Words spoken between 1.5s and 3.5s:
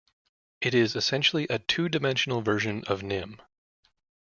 two-dimensional version of Nim.